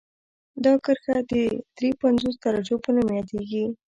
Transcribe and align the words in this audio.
دا 0.63 0.73
کرښه 0.85 1.17
د 1.31 1.33
دري 1.77 1.91
پنځوس 2.01 2.35
درجو 2.45 2.75
په 2.83 2.89
نوم 2.95 3.07
یادیږي 3.17 3.65